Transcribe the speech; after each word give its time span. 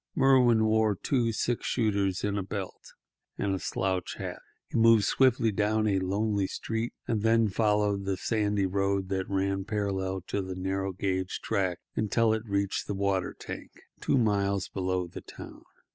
Merwin 0.15 0.65
wore 0.65 0.95
two 0.95 1.31
six 1.31 1.67
shooters 1.67 2.23
in 2.23 2.35
a 2.35 2.41
belt, 2.41 2.93
and 3.37 3.53
a 3.53 3.59
slouch 3.59 4.15
hat. 4.15 4.39
He 4.71 4.75
moved 4.79 5.03
swiftly 5.03 5.51
down 5.51 5.85
a 5.85 5.99
lonely 5.99 6.47
street, 6.47 6.93
and 7.07 7.21
then 7.21 7.49
followed 7.49 8.05
the 8.05 8.17
sandy 8.17 8.65
road 8.65 9.09
that 9.09 9.29
ran 9.29 9.63
parallel 9.63 10.21
to 10.21 10.41
the 10.41 10.55
narrow 10.55 10.91
gauge 10.91 11.39
track 11.43 11.81
until 11.95 12.31
he 12.33 12.39
reached 12.39 12.87
the 12.87 12.95
water 12.95 13.35
tank, 13.37 13.73
two 13.99 14.17
miles 14.17 14.69
below 14.69 15.05
the 15.05 15.21
town. 15.21 15.61